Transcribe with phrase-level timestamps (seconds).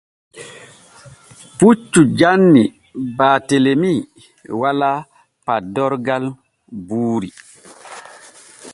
[1.57, 2.63] Puccu janni
[3.17, 3.93] Baatelemi
[4.61, 4.99] walaa
[5.45, 6.23] paddorgal
[6.87, 7.29] buuri.